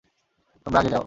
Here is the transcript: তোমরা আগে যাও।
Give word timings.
তোমরা 0.65 0.79
আগে 0.79 0.89
যাও। 0.89 0.99